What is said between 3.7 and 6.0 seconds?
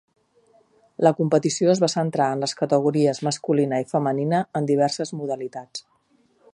i femenina en diverses modalitats.